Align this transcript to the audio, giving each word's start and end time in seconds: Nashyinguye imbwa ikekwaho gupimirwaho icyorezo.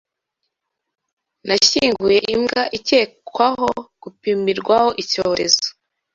Nashyinguye 1.47 2.19
imbwa 2.35 2.61
ikekwaho 2.77 3.69
gupimirwaho 4.01 4.89
icyorezo. 5.03 5.67